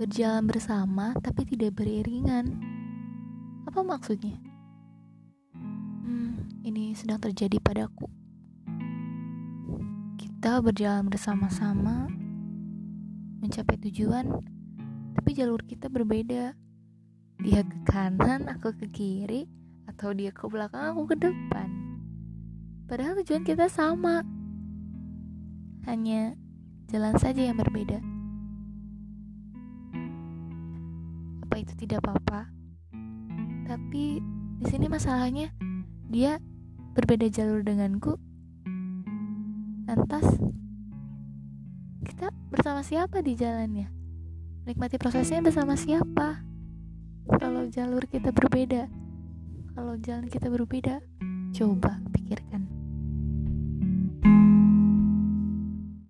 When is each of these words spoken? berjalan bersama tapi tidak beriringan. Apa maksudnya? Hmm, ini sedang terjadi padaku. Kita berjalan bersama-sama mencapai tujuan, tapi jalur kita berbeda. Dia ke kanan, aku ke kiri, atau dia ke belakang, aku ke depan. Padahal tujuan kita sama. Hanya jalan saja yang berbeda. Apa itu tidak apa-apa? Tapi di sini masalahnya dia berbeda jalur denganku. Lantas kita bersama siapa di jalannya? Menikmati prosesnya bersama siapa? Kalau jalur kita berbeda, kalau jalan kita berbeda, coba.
berjalan 0.00 0.48
bersama 0.48 1.12
tapi 1.20 1.44
tidak 1.44 1.76
beriringan. 1.76 2.56
Apa 3.68 3.84
maksudnya? 3.84 4.32
Hmm, 5.52 6.48
ini 6.64 6.96
sedang 6.96 7.20
terjadi 7.20 7.60
padaku. 7.60 8.08
Kita 10.16 10.64
berjalan 10.64 11.04
bersama-sama 11.04 12.08
mencapai 13.44 13.76
tujuan, 13.76 14.24
tapi 15.20 15.36
jalur 15.36 15.60
kita 15.68 15.92
berbeda. 15.92 16.56
Dia 17.44 17.60
ke 17.60 17.78
kanan, 17.84 18.48
aku 18.48 18.72
ke 18.72 18.88
kiri, 18.88 19.52
atau 19.84 20.16
dia 20.16 20.32
ke 20.32 20.48
belakang, 20.48 20.96
aku 20.96 21.12
ke 21.12 21.16
depan. 21.28 21.68
Padahal 22.88 23.20
tujuan 23.20 23.44
kita 23.44 23.68
sama. 23.68 24.24
Hanya 25.84 26.32
jalan 26.88 27.20
saja 27.20 27.44
yang 27.44 27.60
berbeda. 27.60 28.09
Apa 31.50 31.66
itu 31.66 31.74
tidak 31.82 32.06
apa-apa? 32.06 32.46
Tapi 33.66 34.22
di 34.62 34.64
sini 34.70 34.86
masalahnya 34.86 35.50
dia 36.06 36.38
berbeda 36.94 37.26
jalur 37.26 37.66
denganku. 37.66 38.14
Lantas 39.82 40.38
kita 42.06 42.30
bersama 42.54 42.86
siapa 42.86 43.18
di 43.18 43.34
jalannya? 43.34 43.90
Menikmati 44.62 44.94
prosesnya 45.02 45.42
bersama 45.42 45.74
siapa? 45.74 46.38
Kalau 47.42 47.66
jalur 47.66 48.06
kita 48.06 48.30
berbeda, 48.30 48.86
kalau 49.74 49.98
jalan 49.98 50.30
kita 50.30 50.54
berbeda, 50.54 51.02
coba. 51.50 51.98